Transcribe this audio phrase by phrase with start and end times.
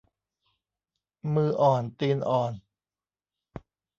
[1.35, 2.53] มืออ่อนตีนอ่อน